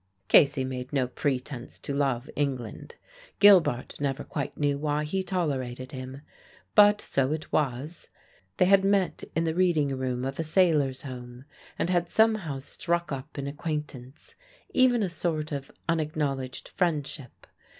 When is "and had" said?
11.77-12.09